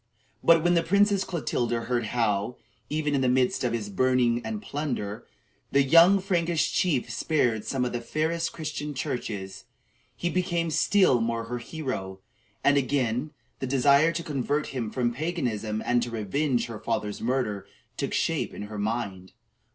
[0.43, 2.57] But when the Princess Clotilda heard how,
[2.89, 5.21] even in the midst of his burning and plundering,
[5.71, 9.65] the young Frankish chief spared some of the fairest Christian churches,
[10.17, 12.19] he became still more her hero;
[12.63, 13.29] and again
[13.59, 18.55] the desire to convert him from paganism and to revenge her father's murder took shape
[18.55, 19.33] in her mind.